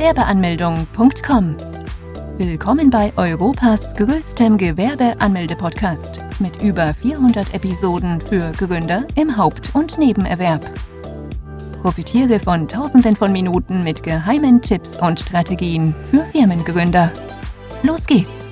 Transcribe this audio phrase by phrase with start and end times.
[0.00, 1.56] Gewerbeanmeldung.com.
[2.38, 10.62] Willkommen bei Europas größtem Gewerbeanmelde-Podcast mit über 400 Episoden für Gründer im Haupt- und Nebenerwerb.
[11.82, 17.12] Profitiere von Tausenden von Minuten mit geheimen Tipps und Strategien für Firmengründer.
[17.82, 18.50] Los geht's!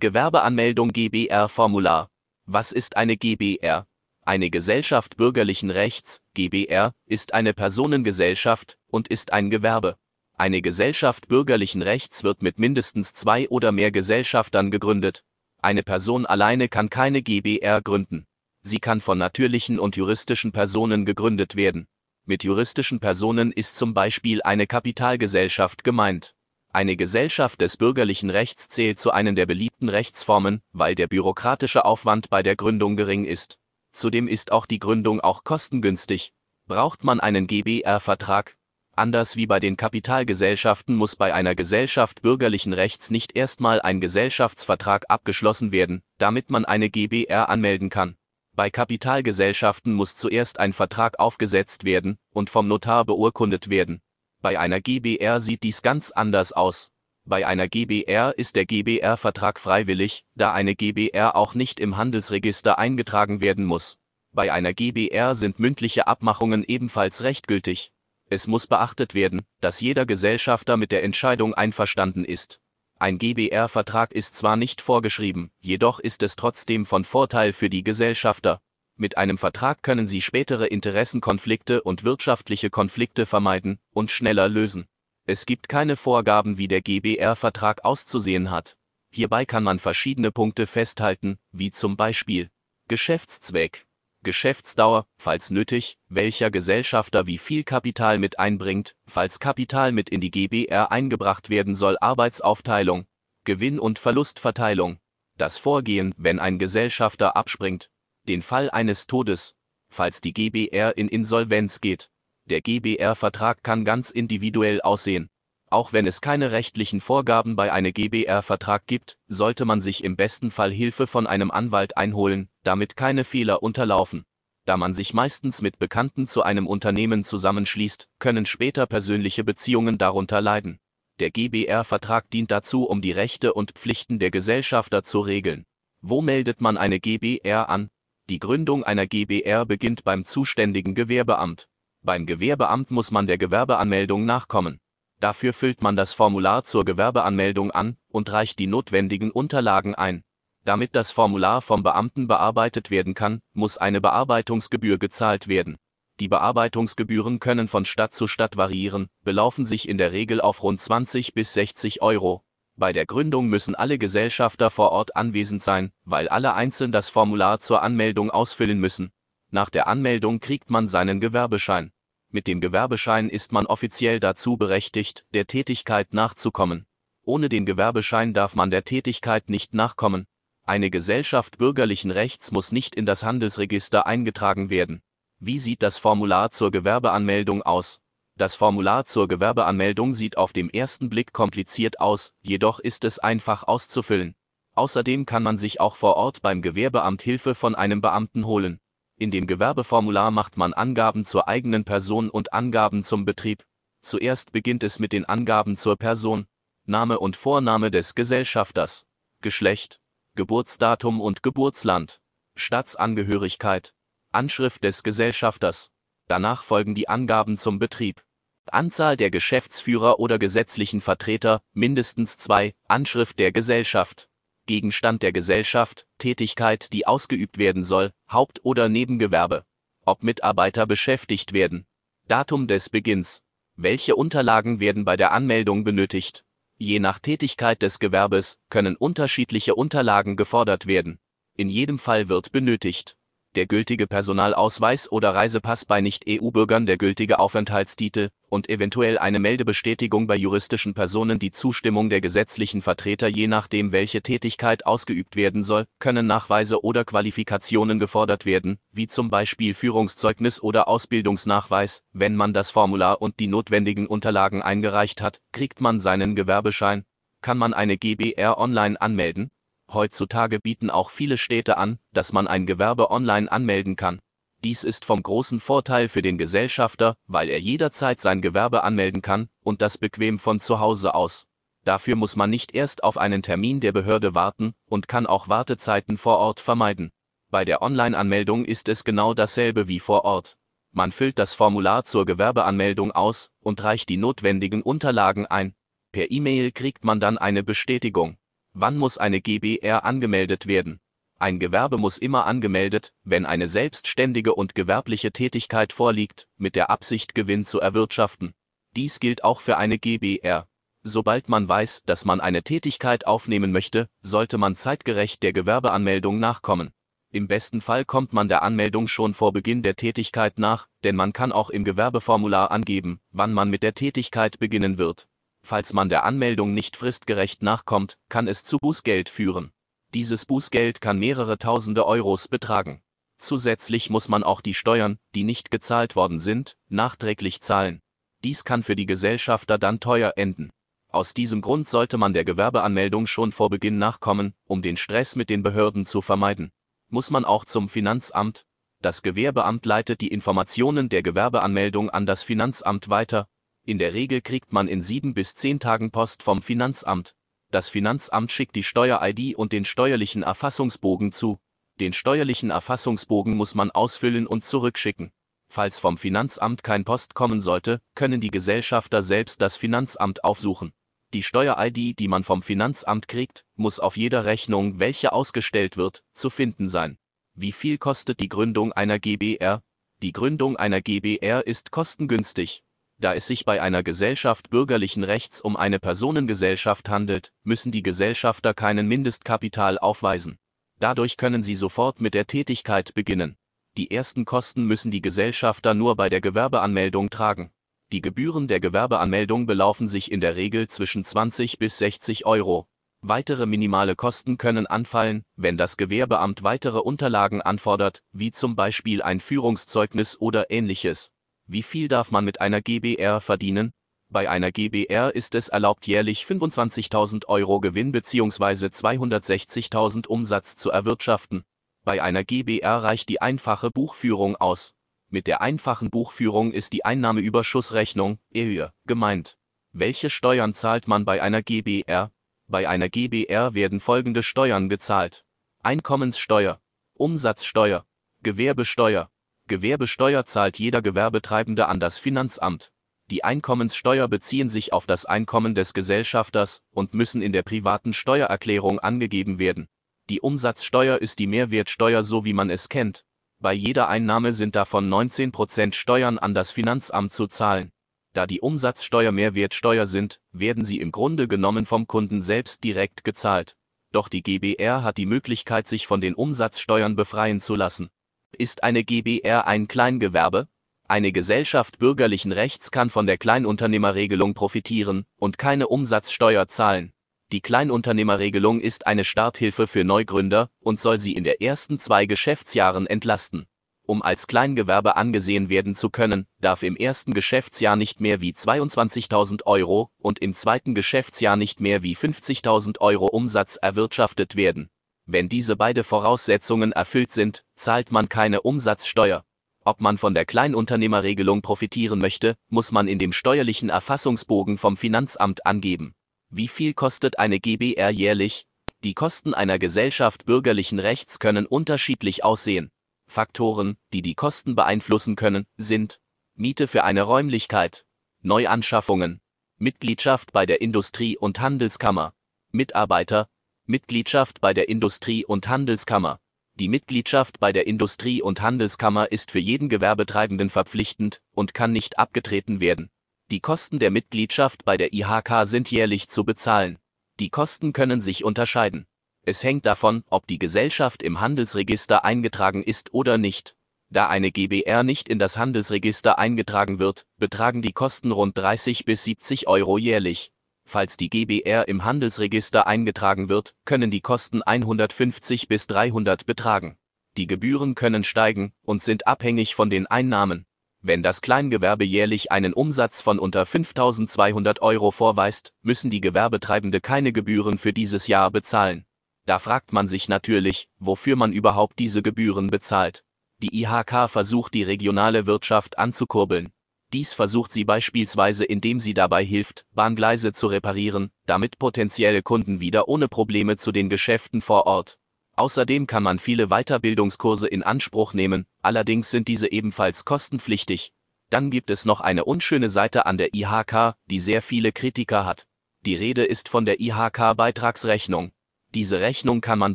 [0.00, 2.08] Gewerbeanmeldung GBR-Formular.
[2.46, 3.84] Was ist eine GBR?
[4.28, 9.98] Eine Gesellschaft bürgerlichen Rechts, GBR, ist eine Personengesellschaft und ist ein Gewerbe.
[10.34, 15.22] Eine Gesellschaft bürgerlichen Rechts wird mit mindestens zwei oder mehr Gesellschaftern gegründet.
[15.62, 18.26] Eine Person alleine kann keine GBR gründen.
[18.62, 21.86] Sie kann von natürlichen und juristischen Personen gegründet werden.
[22.24, 26.34] Mit juristischen Personen ist zum Beispiel eine Kapitalgesellschaft gemeint.
[26.72, 32.28] Eine Gesellschaft des bürgerlichen Rechts zählt zu einem der beliebten Rechtsformen, weil der bürokratische Aufwand
[32.28, 33.60] bei der Gründung gering ist.
[33.96, 36.34] Zudem ist auch die Gründung auch kostengünstig.
[36.66, 38.58] Braucht man einen GBR-Vertrag?
[38.94, 45.06] Anders wie bei den Kapitalgesellschaften muss bei einer Gesellschaft bürgerlichen Rechts nicht erstmal ein Gesellschaftsvertrag
[45.08, 48.16] abgeschlossen werden, damit man eine GBR anmelden kann.
[48.54, 54.02] Bei Kapitalgesellschaften muss zuerst ein Vertrag aufgesetzt werden und vom Notar beurkundet werden.
[54.42, 56.90] Bei einer GBR sieht dies ganz anders aus.
[57.28, 63.40] Bei einer GBR ist der GBR-Vertrag freiwillig, da eine GBR auch nicht im Handelsregister eingetragen
[63.40, 63.98] werden muss.
[64.32, 67.90] Bei einer GBR sind mündliche Abmachungen ebenfalls rechtgültig.
[68.30, 72.60] Es muss beachtet werden, dass jeder Gesellschafter mit der Entscheidung einverstanden ist.
[73.00, 78.60] Ein GBR-Vertrag ist zwar nicht vorgeschrieben, jedoch ist es trotzdem von Vorteil für die Gesellschafter.
[78.94, 84.86] Mit einem Vertrag können Sie spätere Interessenkonflikte und wirtschaftliche Konflikte vermeiden und schneller lösen.
[85.28, 88.76] Es gibt keine Vorgaben, wie der GBR-Vertrag auszusehen hat.
[89.10, 92.48] Hierbei kann man verschiedene Punkte festhalten, wie zum Beispiel
[92.86, 93.86] Geschäftszweck,
[94.22, 100.30] Geschäftsdauer, falls nötig, welcher Gesellschafter wie viel Kapital mit einbringt, falls Kapital mit in die
[100.30, 103.06] GBR eingebracht werden soll, Arbeitsaufteilung,
[103.42, 104.98] Gewinn- und Verlustverteilung,
[105.38, 107.90] das Vorgehen, wenn ein Gesellschafter abspringt,
[108.28, 109.56] den Fall eines Todes,
[109.88, 112.10] falls die GBR in Insolvenz geht.
[112.48, 115.28] Der GBR-Vertrag kann ganz individuell aussehen.
[115.68, 120.52] Auch wenn es keine rechtlichen Vorgaben bei einem GBR-Vertrag gibt, sollte man sich im besten
[120.52, 124.24] Fall Hilfe von einem Anwalt einholen, damit keine Fehler unterlaufen.
[124.64, 130.40] Da man sich meistens mit Bekannten zu einem Unternehmen zusammenschließt, können später persönliche Beziehungen darunter
[130.40, 130.78] leiden.
[131.18, 135.66] Der GBR-Vertrag dient dazu, um die Rechte und Pflichten der Gesellschafter zu regeln.
[136.00, 137.90] Wo meldet man eine GBR an?
[138.28, 141.68] Die Gründung einer GBR beginnt beim zuständigen Gewerbeamt.
[142.06, 144.78] Beim Gewerbeamt muss man der Gewerbeanmeldung nachkommen.
[145.18, 150.22] Dafür füllt man das Formular zur Gewerbeanmeldung an und reicht die notwendigen Unterlagen ein.
[150.64, 155.78] Damit das Formular vom Beamten bearbeitet werden kann, muss eine Bearbeitungsgebühr gezahlt werden.
[156.20, 160.80] Die Bearbeitungsgebühren können von Stadt zu Stadt variieren, belaufen sich in der Regel auf rund
[160.80, 162.44] 20 bis 60 Euro.
[162.76, 167.58] Bei der Gründung müssen alle Gesellschafter vor Ort anwesend sein, weil alle einzeln das Formular
[167.58, 169.10] zur Anmeldung ausfüllen müssen.
[169.50, 171.90] Nach der Anmeldung kriegt man seinen Gewerbeschein.
[172.36, 176.84] Mit dem Gewerbeschein ist man offiziell dazu berechtigt, der Tätigkeit nachzukommen.
[177.22, 180.26] Ohne den Gewerbeschein darf man der Tätigkeit nicht nachkommen.
[180.62, 185.00] Eine Gesellschaft bürgerlichen Rechts muss nicht in das Handelsregister eingetragen werden.
[185.38, 188.02] Wie sieht das Formular zur Gewerbeanmeldung aus?
[188.36, 193.62] Das Formular zur Gewerbeanmeldung sieht auf dem ersten Blick kompliziert aus, jedoch ist es einfach
[193.62, 194.34] auszufüllen.
[194.74, 198.78] Außerdem kann man sich auch vor Ort beim Gewerbeamt Hilfe von einem Beamten holen.
[199.18, 203.64] In dem Gewerbeformular macht man Angaben zur eigenen Person und Angaben zum Betrieb.
[204.02, 206.46] Zuerst beginnt es mit den Angaben zur Person,
[206.84, 209.06] Name und Vorname des Gesellschafters,
[209.40, 210.00] Geschlecht,
[210.34, 212.20] Geburtsdatum und Geburtsland,
[212.56, 213.94] Staatsangehörigkeit,
[214.32, 215.90] Anschrift des Gesellschafters.
[216.28, 218.22] Danach folgen die Angaben zum Betrieb.
[218.66, 224.28] Anzahl der Geschäftsführer oder gesetzlichen Vertreter, mindestens zwei, Anschrift der Gesellschaft,
[224.66, 229.64] Gegenstand der Gesellschaft, Tätigkeit, die ausgeübt werden soll, Haupt- oder Nebengewerbe,
[230.04, 231.86] ob Mitarbeiter beschäftigt werden,
[232.28, 233.42] Datum des Beginns,
[233.76, 236.44] welche Unterlagen werden bei der Anmeldung benötigt.
[236.78, 241.18] Je nach Tätigkeit des Gewerbes können unterschiedliche Unterlagen gefordert werden.
[241.54, 243.16] In jedem Fall wird benötigt
[243.56, 250.36] der gültige Personalausweis oder Reisepass bei Nicht-EU-Bürgern, der gültige Aufenthaltstitel und eventuell eine Meldebestätigung bei
[250.36, 256.26] juristischen Personen die Zustimmung der gesetzlichen Vertreter je nachdem welche Tätigkeit ausgeübt werden soll, können
[256.26, 262.02] Nachweise oder Qualifikationen gefordert werden, wie zum Beispiel Führungszeugnis oder Ausbildungsnachweis.
[262.12, 267.04] Wenn man das Formular und die notwendigen Unterlagen eingereicht hat, kriegt man seinen Gewerbeschein.
[267.40, 269.50] Kann man eine GBR online anmelden?
[269.92, 274.20] Heutzutage bieten auch viele Städte an, dass man ein Gewerbe online anmelden kann.
[274.64, 279.48] Dies ist vom großen Vorteil für den Gesellschafter, weil er jederzeit sein Gewerbe anmelden kann
[279.62, 281.46] und das bequem von zu Hause aus.
[281.84, 286.16] Dafür muss man nicht erst auf einen Termin der Behörde warten und kann auch Wartezeiten
[286.16, 287.12] vor Ort vermeiden.
[287.48, 290.58] Bei der Online-Anmeldung ist es genau dasselbe wie vor Ort.
[290.90, 295.74] Man füllt das Formular zur Gewerbeanmeldung aus und reicht die notwendigen Unterlagen ein.
[296.10, 298.36] Per E-Mail kriegt man dann eine Bestätigung.
[298.78, 301.00] Wann muss eine GBR angemeldet werden?
[301.38, 307.34] Ein Gewerbe muss immer angemeldet, wenn eine selbstständige und gewerbliche Tätigkeit vorliegt, mit der Absicht
[307.34, 308.52] Gewinn zu erwirtschaften.
[308.94, 310.68] Dies gilt auch für eine GBR.
[311.02, 316.90] Sobald man weiß, dass man eine Tätigkeit aufnehmen möchte, sollte man zeitgerecht der Gewerbeanmeldung nachkommen.
[317.32, 321.32] Im besten Fall kommt man der Anmeldung schon vor Beginn der Tätigkeit nach, denn man
[321.32, 325.28] kann auch im Gewerbeformular angeben, wann man mit der Tätigkeit beginnen wird.
[325.68, 329.72] Falls man der Anmeldung nicht fristgerecht nachkommt, kann es zu Bußgeld führen.
[330.14, 333.02] Dieses Bußgeld kann mehrere tausende Euros betragen.
[333.38, 338.00] Zusätzlich muss man auch die Steuern, die nicht gezahlt worden sind, nachträglich zahlen.
[338.44, 340.70] Dies kann für die Gesellschafter dann teuer enden.
[341.08, 345.50] Aus diesem Grund sollte man der Gewerbeanmeldung schon vor Beginn nachkommen, um den Stress mit
[345.50, 346.70] den Behörden zu vermeiden.
[347.08, 348.66] Muss man auch zum Finanzamt?
[349.02, 353.48] Das Gewerbeamt leitet die Informationen der Gewerbeanmeldung an das Finanzamt weiter.
[353.88, 357.36] In der Regel kriegt man in sieben bis zehn Tagen Post vom Finanzamt.
[357.70, 361.60] Das Finanzamt schickt die Steuer-ID und den steuerlichen Erfassungsbogen zu.
[362.00, 365.30] Den steuerlichen Erfassungsbogen muss man ausfüllen und zurückschicken.
[365.68, 370.92] Falls vom Finanzamt kein Post kommen sollte, können die Gesellschafter selbst das Finanzamt aufsuchen.
[371.32, 376.50] Die Steuer-ID, die man vom Finanzamt kriegt, muss auf jeder Rechnung, welche ausgestellt wird, zu
[376.50, 377.18] finden sein.
[377.54, 379.84] Wie viel kostet die Gründung einer GBR?
[380.22, 382.82] Die Gründung einer GBR ist kostengünstig.
[383.18, 388.74] Da es sich bei einer Gesellschaft bürgerlichen Rechts um eine Personengesellschaft handelt, müssen die Gesellschafter
[388.74, 390.58] keinen Mindestkapital aufweisen.
[391.00, 393.56] Dadurch können sie sofort mit der Tätigkeit beginnen.
[393.96, 397.70] Die ersten Kosten müssen die Gesellschafter nur bei der Gewerbeanmeldung tragen.
[398.12, 402.86] Die Gebühren der Gewerbeanmeldung belaufen sich in der Regel zwischen 20 bis 60 Euro.
[403.22, 409.40] Weitere minimale Kosten können anfallen, wenn das Gewerbeamt weitere Unterlagen anfordert, wie zum Beispiel ein
[409.40, 411.32] Führungszeugnis oder ähnliches.
[411.68, 413.92] Wie viel darf man mit einer GBR verdienen?
[414.28, 418.86] Bei einer GBR ist es erlaubt, jährlich 25.000 Euro Gewinn bzw.
[418.86, 421.64] 260.000 Umsatz zu erwirtschaften.
[422.04, 424.94] Bei einer GBR reicht die einfache Buchführung aus.
[425.28, 429.58] Mit der einfachen Buchführung ist die Einnahmeüberschussrechnung (EUR) gemeint.
[429.92, 432.30] Welche Steuern zahlt man bei einer GbR?
[432.68, 435.44] Bei einer GbR werden folgende Steuern gezahlt:
[435.82, 436.80] Einkommenssteuer,
[437.14, 438.06] Umsatzsteuer,
[438.42, 439.30] Gewerbesteuer.
[439.66, 442.92] Gewerbesteuer zahlt jeder Gewerbetreibende an das Finanzamt.
[443.30, 449.00] Die Einkommenssteuer beziehen sich auf das Einkommen des Gesellschafters und müssen in der privaten Steuererklärung
[449.00, 449.88] angegeben werden.
[450.28, 453.24] Die Umsatzsteuer ist die Mehrwertsteuer so wie man es kennt
[453.58, 457.90] bei jeder Einnahme sind davon 19% Steuern an das Finanzamt zu zahlen.
[458.34, 463.74] Da die Umsatzsteuer Mehrwertsteuer sind, werden sie im Grunde genommen vom Kunden selbst direkt gezahlt.
[464.12, 468.10] Doch die GBR hat die Möglichkeit, sich von den Umsatzsteuern befreien zu lassen.
[468.58, 470.66] Ist eine GBR ein Kleingewerbe?
[471.06, 477.12] Eine Gesellschaft bürgerlichen Rechts kann von der Kleinunternehmerregelung profitieren und keine Umsatzsteuer zahlen.
[477.52, 483.06] Die Kleinunternehmerregelung ist eine Starthilfe für Neugründer und soll sie in der ersten zwei Geschäftsjahren
[483.06, 483.66] entlasten.
[484.06, 489.66] Um als Kleingewerbe angesehen werden zu können, darf im ersten Geschäftsjahr nicht mehr wie 22.000
[489.66, 494.88] Euro und im zweiten Geschäftsjahr nicht mehr wie 50.000 Euro Umsatz erwirtschaftet werden.
[495.26, 499.44] Wenn diese beide Voraussetzungen erfüllt sind, zahlt man keine Umsatzsteuer.
[499.84, 505.66] Ob man von der Kleinunternehmerregelung profitieren möchte, muss man in dem steuerlichen Erfassungsbogen vom Finanzamt
[505.66, 506.14] angeben.
[506.48, 508.66] Wie viel kostet eine GbR jährlich?
[509.02, 512.90] Die Kosten einer Gesellschaft bürgerlichen Rechts können unterschiedlich aussehen.
[513.26, 516.20] Faktoren, die die Kosten beeinflussen können, sind
[516.54, 518.06] Miete für eine Räumlichkeit,
[518.42, 519.40] Neuanschaffungen,
[519.78, 522.32] Mitgliedschaft bei der Industrie- und Handelskammer,
[522.70, 523.48] Mitarbeiter,
[523.88, 526.40] Mitgliedschaft bei der Industrie- und Handelskammer.
[526.74, 532.18] Die Mitgliedschaft bei der Industrie- und Handelskammer ist für jeden Gewerbetreibenden verpflichtend und kann nicht
[532.18, 533.10] abgetreten werden.
[533.52, 536.98] Die Kosten der Mitgliedschaft bei der IHK sind jährlich zu bezahlen.
[537.38, 539.06] Die Kosten können sich unterscheiden.
[539.42, 543.76] Es hängt davon, ob die Gesellschaft im Handelsregister eingetragen ist oder nicht.
[544.10, 549.22] Da eine GbR nicht in das Handelsregister eingetragen wird, betragen die Kosten rund 30 bis
[549.22, 550.50] 70 Euro jährlich.
[550.88, 556.96] Falls die GbR im Handelsregister eingetragen wird, können die Kosten 150 bis 300 betragen.
[557.36, 560.64] Die Gebühren können steigen und sind abhängig von den Einnahmen.
[561.02, 567.32] Wenn das Kleingewerbe jährlich einen Umsatz von unter 5.200 Euro vorweist, müssen die Gewerbetreibende keine
[567.32, 569.04] Gebühren für dieses Jahr bezahlen.
[569.44, 573.24] Da fragt man sich natürlich, wofür man überhaupt diese Gebühren bezahlt.
[573.58, 576.72] Die IHK versucht die regionale Wirtschaft anzukurbeln.
[577.16, 583.08] Dies versucht sie beispielsweise indem sie dabei hilft, Bahngleise zu reparieren, damit potenzielle Kunden wieder
[583.08, 585.18] ohne Probleme zu den Geschäften vor Ort.
[585.54, 591.14] Außerdem kann man viele Weiterbildungskurse in Anspruch nehmen, allerdings sind diese ebenfalls kostenpflichtig.
[591.48, 595.66] Dann gibt es noch eine unschöne Seite an der IHK, die sehr viele Kritiker hat.
[596.04, 598.52] Die Rede ist von der IHK-Beitragsrechnung.
[598.94, 599.94] Diese Rechnung kann man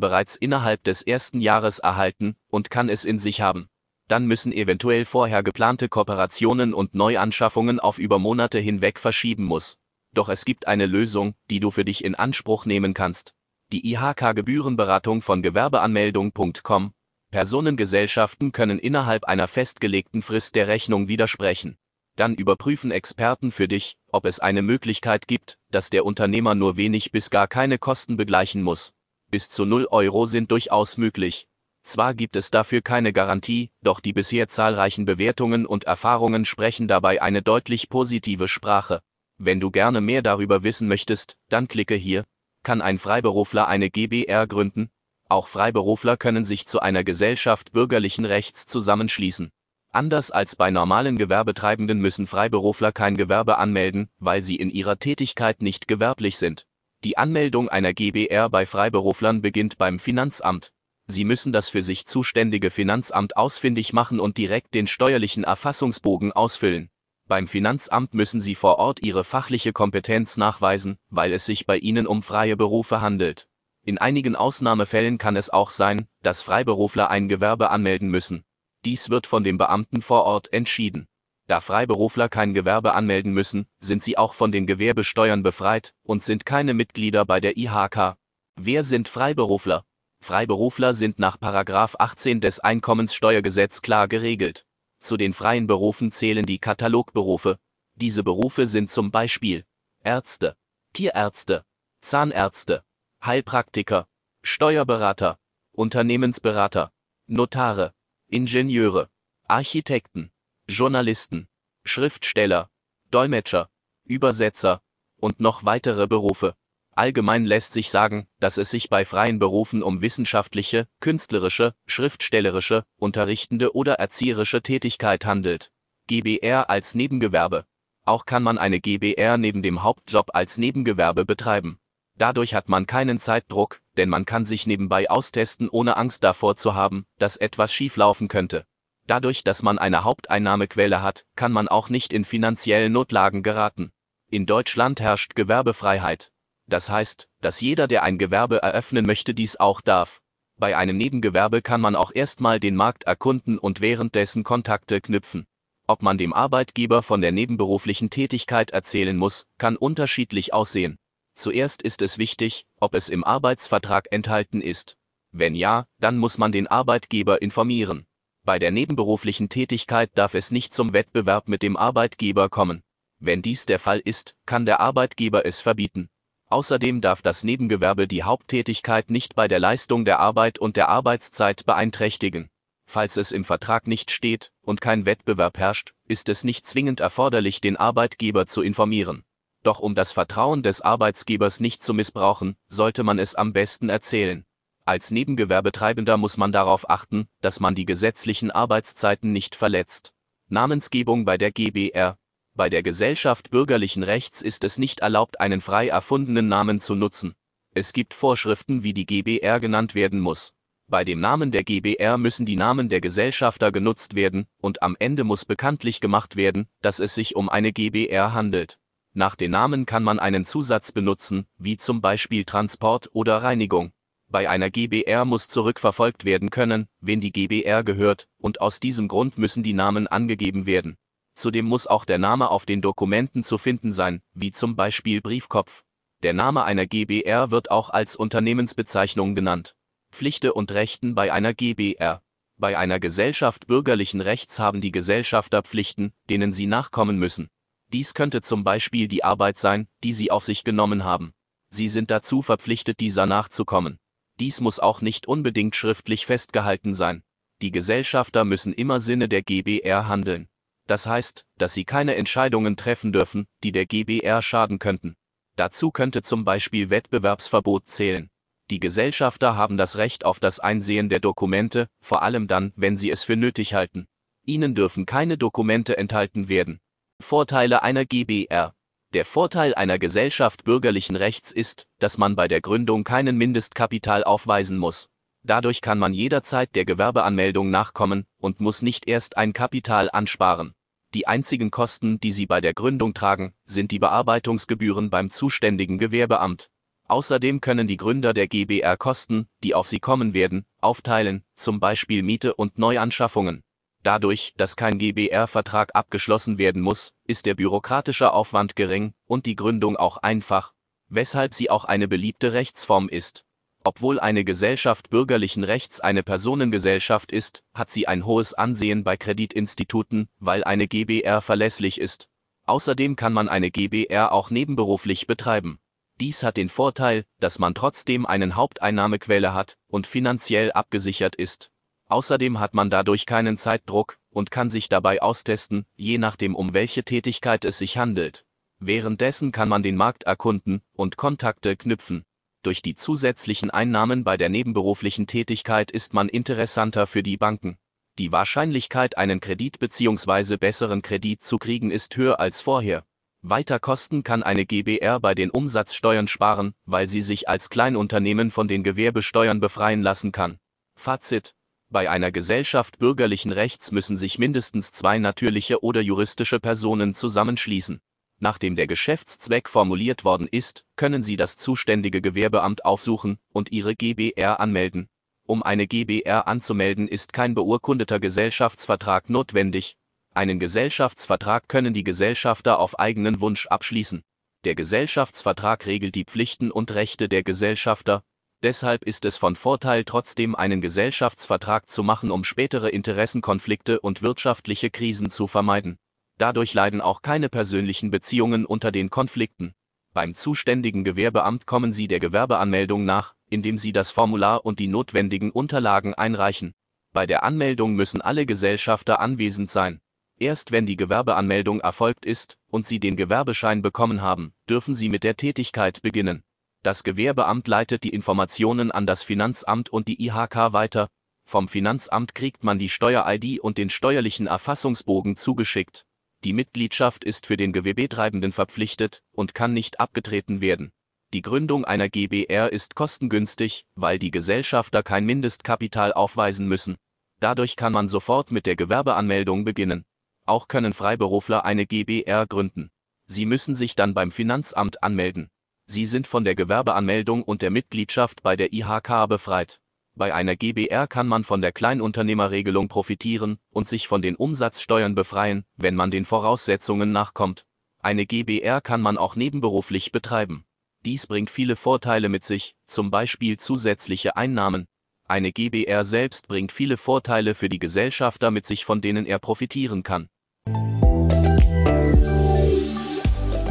[0.00, 3.68] bereits innerhalb des ersten Jahres erhalten und kann es in sich haben
[4.12, 9.78] dann müssen eventuell vorher geplante Kooperationen und Neuanschaffungen auf über Monate hinweg verschieben muss.
[10.12, 13.34] Doch es gibt eine Lösung, die du für dich in Anspruch nehmen kannst.
[13.72, 16.92] Die IHK-Gebührenberatung von Gewerbeanmeldung.com.
[17.30, 21.78] Personengesellschaften können innerhalb einer festgelegten Frist der Rechnung widersprechen.
[22.14, 27.12] Dann überprüfen Experten für dich, ob es eine Möglichkeit gibt, dass der Unternehmer nur wenig
[27.12, 28.92] bis gar keine Kosten begleichen muss.
[29.30, 31.48] Bis zu 0 Euro sind durchaus möglich.
[31.82, 37.20] Zwar gibt es dafür keine Garantie, doch die bisher zahlreichen Bewertungen und Erfahrungen sprechen dabei
[37.20, 39.02] eine deutlich positive Sprache.
[39.38, 42.24] Wenn du gerne mehr darüber wissen möchtest, dann klicke hier.
[42.62, 44.90] Kann ein Freiberufler eine GbR gründen?
[45.28, 49.50] Auch Freiberufler können sich zu einer Gesellschaft bürgerlichen Rechts zusammenschließen.
[49.90, 55.60] Anders als bei normalen Gewerbetreibenden müssen Freiberufler kein Gewerbe anmelden, weil sie in ihrer Tätigkeit
[55.60, 56.66] nicht gewerblich sind.
[57.04, 60.72] Die Anmeldung einer GbR bei Freiberuflern beginnt beim Finanzamt.
[61.12, 66.88] Sie müssen das für sich zuständige Finanzamt ausfindig machen und direkt den steuerlichen Erfassungsbogen ausfüllen.
[67.28, 72.06] Beim Finanzamt müssen Sie vor Ort Ihre fachliche Kompetenz nachweisen, weil es sich bei Ihnen
[72.06, 73.46] um freie Berufe handelt.
[73.84, 78.42] In einigen Ausnahmefällen kann es auch sein, dass Freiberufler ein Gewerbe anmelden müssen.
[78.86, 81.08] Dies wird von dem Beamten vor Ort entschieden.
[81.46, 86.46] Da Freiberufler kein Gewerbe anmelden müssen, sind sie auch von den Gewerbesteuern befreit und sind
[86.46, 88.16] keine Mitglieder bei der IHK.
[88.56, 89.84] Wer sind Freiberufler?
[90.22, 94.64] Freiberufler sind nach 18 des Einkommenssteuergesetz klar geregelt.
[95.00, 97.58] Zu den freien Berufen zählen die Katalogberufe.
[97.96, 99.66] Diese Berufe sind zum Beispiel
[100.04, 100.56] Ärzte,
[100.92, 101.64] Tierärzte,
[102.02, 102.84] Zahnärzte,
[103.24, 104.06] Heilpraktiker,
[104.42, 105.40] Steuerberater,
[105.72, 106.92] Unternehmensberater,
[107.26, 107.92] Notare,
[108.28, 109.10] Ingenieure,
[109.48, 110.30] Architekten,
[110.68, 111.48] Journalisten,
[111.84, 112.70] Schriftsteller,
[113.10, 113.70] Dolmetscher,
[114.04, 114.82] Übersetzer
[115.16, 116.54] und noch weitere Berufe.
[116.94, 123.74] Allgemein lässt sich sagen, dass es sich bei freien Berufen um wissenschaftliche, künstlerische, schriftstellerische, unterrichtende
[123.74, 125.72] oder erzieherische Tätigkeit handelt.
[126.06, 127.64] GBR als Nebengewerbe.
[128.04, 131.78] Auch kann man eine GBR neben dem Hauptjob als Nebengewerbe betreiben.
[132.18, 136.74] Dadurch hat man keinen Zeitdruck, denn man kann sich nebenbei austesten, ohne Angst davor zu
[136.74, 138.66] haben, dass etwas schieflaufen könnte.
[139.06, 143.92] Dadurch, dass man eine Haupteinnahmequelle hat, kann man auch nicht in finanzielle Notlagen geraten.
[144.28, 146.31] In Deutschland herrscht Gewerbefreiheit.
[146.72, 150.22] Das heißt, dass jeder, der ein Gewerbe eröffnen möchte, dies auch darf.
[150.58, 155.44] Bei einem Nebengewerbe kann man auch erstmal den Markt erkunden und währenddessen Kontakte knüpfen.
[155.86, 160.96] Ob man dem Arbeitgeber von der nebenberuflichen Tätigkeit erzählen muss, kann unterschiedlich aussehen.
[161.34, 164.96] Zuerst ist es wichtig, ob es im Arbeitsvertrag enthalten ist.
[165.30, 168.06] Wenn ja, dann muss man den Arbeitgeber informieren.
[168.46, 172.82] Bei der nebenberuflichen Tätigkeit darf es nicht zum Wettbewerb mit dem Arbeitgeber kommen.
[173.18, 176.08] Wenn dies der Fall ist, kann der Arbeitgeber es verbieten.
[176.52, 181.64] Außerdem darf das Nebengewerbe die Haupttätigkeit nicht bei der Leistung der Arbeit und der Arbeitszeit
[181.64, 182.50] beeinträchtigen.
[182.84, 187.62] Falls es im Vertrag nicht steht und kein Wettbewerb herrscht, ist es nicht zwingend erforderlich,
[187.62, 189.24] den Arbeitgeber zu informieren.
[189.62, 194.44] Doch um das Vertrauen des Arbeitsgebers nicht zu missbrauchen, sollte man es am besten erzählen.
[194.84, 200.12] Als Nebengewerbetreibender muss man darauf achten, dass man die gesetzlichen Arbeitszeiten nicht verletzt.
[200.50, 202.18] Namensgebung bei der GBR
[202.54, 207.34] bei der Gesellschaft bürgerlichen Rechts ist es nicht erlaubt, einen frei erfundenen Namen zu nutzen.
[207.74, 210.52] Es gibt Vorschriften, wie die GBR genannt werden muss.
[210.86, 215.24] Bei dem Namen der GBR müssen die Namen der Gesellschafter genutzt werden, und am Ende
[215.24, 218.78] muss bekanntlich gemacht werden, dass es sich um eine GBR handelt.
[219.14, 223.92] Nach den Namen kann man einen Zusatz benutzen, wie zum Beispiel Transport oder Reinigung.
[224.28, 229.38] Bei einer GBR muss zurückverfolgt werden können, wen die GBR gehört, und aus diesem Grund
[229.38, 230.98] müssen die Namen angegeben werden.
[231.34, 235.84] Zudem muss auch der Name auf den Dokumenten zu finden sein, wie zum Beispiel Briefkopf.
[236.22, 239.74] Der Name einer GbR wird auch als Unternehmensbezeichnung genannt.
[240.12, 242.22] Pflichte und Rechten bei einer GbR.
[242.58, 247.48] Bei einer Gesellschaft bürgerlichen Rechts haben die Gesellschafter Pflichten, denen sie nachkommen müssen.
[247.92, 251.34] Dies könnte zum Beispiel die Arbeit sein, die sie auf sich genommen haben.
[251.70, 253.98] Sie sind dazu verpflichtet, dieser nachzukommen.
[254.38, 257.22] Dies muss auch nicht unbedingt schriftlich festgehalten sein.
[257.62, 260.48] Die Gesellschafter müssen immer Sinne der GbR handeln.
[260.86, 265.16] Das heißt, dass sie keine Entscheidungen treffen dürfen, die der GBR schaden könnten.
[265.56, 268.30] Dazu könnte zum Beispiel Wettbewerbsverbot zählen.
[268.70, 273.10] Die Gesellschafter haben das Recht auf das Einsehen der Dokumente, vor allem dann, wenn sie
[273.10, 274.06] es für nötig halten.
[274.44, 276.80] Ihnen dürfen keine Dokumente enthalten werden.
[277.20, 278.74] Vorteile einer GBR
[279.12, 284.78] Der Vorteil einer Gesellschaft bürgerlichen Rechts ist, dass man bei der Gründung keinen Mindestkapital aufweisen
[284.78, 285.10] muss.
[285.44, 290.74] Dadurch kann man jederzeit der Gewerbeanmeldung nachkommen und muss nicht erst ein Kapital ansparen.
[291.14, 296.70] Die einzigen Kosten, die Sie bei der Gründung tragen, sind die Bearbeitungsgebühren beim zuständigen Gewerbeamt.
[297.08, 302.22] Außerdem können die Gründer der GBR Kosten, die auf sie kommen werden, aufteilen, zum Beispiel
[302.22, 303.62] Miete und Neuanschaffungen.
[304.02, 309.96] Dadurch, dass kein GBR-Vertrag abgeschlossen werden muss, ist der bürokratische Aufwand gering und die Gründung
[309.96, 310.72] auch einfach,
[311.08, 313.44] weshalb sie auch eine beliebte Rechtsform ist.
[313.84, 320.28] Obwohl eine Gesellschaft bürgerlichen Rechts eine Personengesellschaft ist, hat sie ein hohes Ansehen bei Kreditinstituten,
[320.38, 322.28] weil eine GBR verlässlich ist.
[322.64, 325.80] Außerdem kann man eine GBR auch nebenberuflich betreiben.
[326.20, 331.72] Dies hat den Vorteil, dass man trotzdem einen Haupteinnahmequelle hat und finanziell abgesichert ist.
[332.06, 337.02] Außerdem hat man dadurch keinen Zeitdruck und kann sich dabei austesten, je nachdem um welche
[337.02, 338.44] Tätigkeit es sich handelt.
[338.78, 342.24] Währenddessen kann man den Markt erkunden und Kontakte knüpfen.
[342.62, 347.76] Durch die zusätzlichen Einnahmen bei der nebenberuflichen Tätigkeit ist man interessanter für die Banken.
[348.18, 350.56] Die Wahrscheinlichkeit, einen Kredit bzw.
[350.58, 353.04] besseren Kredit zu kriegen, ist höher als vorher.
[353.40, 358.68] Weiter Kosten kann eine GBR bei den Umsatzsteuern sparen, weil sie sich als Kleinunternehmen von
[358.68, 360.58] den Gewerbesteuern befreien lassen kann.
[360.94, 361.56] Fazit
[361.92, 368.00] bei einer Gesellschaft bürgerlichen Rechts müssen sich mindestens zwei natürliche oder juristische Personen zusammenschließen.
[368.42, 374.58] Nachdem der Geschäftszweck formuliert worden ist, können Sie das zuständige Gewerbeamt aufsuchen und Ihre GBR
[374.58, 375.08] anmelden.
[375.46, 379.96] Um eine GBR anzumelden, ist kein beurkundeter Gesellschaftsvertrag notwendig.
[380.34, 384.24] Einen Gesellschaftsvertrag können die Gesellschafter auf eigenen Wunsch abschließen.
[384.64, 388.24] Der Gesellschaftsvertrag regelt die Pflichten und Rechte der Gesellschafter,
[388.64, 394.90] Deshalb ist es von Vorteil trotzdem einen Gesellschaftsvertrag zu machen, um spätere Interessenkonflikte und wirtschaftliche
[394.90, 395.98] Krisen zu vermeiden.
[396.38, 399.74] Dadurch leiden auch keine persönlichen Beziehungen unter den Konflikten.
[400.12, 405.50] Beim zuständigen Gewerbeamt kommen Sie der Gewerbeanmeldung nach, indem Sie das Formular und die notwendigen
[405.50, 406.74] Unterlagen einreichen.
[407.12, 410.00] Bei der Anmeldung müssen alle Gesellschafter anwesend sein.
[410.38, 415.24] Erst wenn die Gewerbeanmeldung erfolgt ist und Sie den Gewerbeschein bekommen haben, dürfen Sie mit
[415.24, 416.42] der Tätigkeit beginnen.
[416.82, 421.08] Das Gewerbeamt leitet die Informationen an das Finanzamt und die IHK weiter.
[421.44, 426.06] Vom Finanzamt kriegt man die Steuer-ID und den steuerlichen Erfassungsbogen zugeschickt.
[426.44, 430.92] Die Mitgliedschaft ist für den Gewerbetreibenden verpflichtet und kann nicht abgetreten werden.
[431.32, 436.96] Die Gründung einer GBR ist kostengünstig, weil die Gesellschafter kein Mindestkapital aufweisen müssen.
[437.40, 440.04] Dadurch kann man sofort mit der Gewerbeanmeldung beginnen.
[440.44, 442.90] Auch können Freiberufler eine GBR gründen.
[443.26, 445.48] Sie müssen sich dann beim Finanzamt anmelden.
[445.86, 449.80] Sie sind von der Gewerbeanmeldung und der Mitgliedschaft bei der IHK befreit.
[450.14, 455.64] Bei einer GBR kann man von der Kleinunternehmerregelung profitieren und sich von den Umsatzsteuern befreien,
[455.76, 457.64] wenn man den Voraussetzungen nachkommt.
[457.98, 460.64] Eine GBR kann man auch nebenberuflich betreiben.
[461.04, 464.86] Dies bringt viele Vorteile mit sich, zum Beispiel zusätzliche Einnahmen.
[465.26, 470.02] Eine GBR selbst bringt viele Vorteile für die Gesellschafter mit sich, von denen er profitieren
[470.02, 470.28] kann.